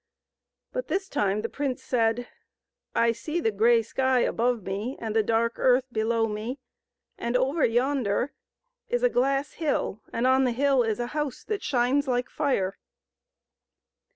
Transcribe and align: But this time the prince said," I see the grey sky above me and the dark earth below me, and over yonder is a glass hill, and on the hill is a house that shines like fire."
But 0.71 0.87
this 0.87 1.07
time 1.07 1.43
the 1.43 1.47
prince 1.47 1.83
said," 1.83 2.27
I 3.05 3.11
see 3.11 3.39
the 3.39 3.51
grey 3.51 3.83
sky 3.83 4.21
above 4.21 4.63
me 4.63 4.97
and 4.99 5.15
the 5.15 5.21
dark 5.21 5.59
earth 5.59 5.85
below 5.91 6.27
me, 6.27 6.57
and 7.19 7.37
over 7.37 7.63
yonder 7.65 8.33
is 8.89 9.03
a 9.03 9.09
glass 9.09 9.51
hill, 9.53 10.01
and 10.11 10.25
on 10.25 10.43
the 10.43 10.53
hill 10.53 10.81
is 10.81 10.99
a 10.99 11.05
house 11.13 11.43
that 11.43 11.61
shines 11.61 12.07
like 12.07 12.31
fire." 12.31 12.79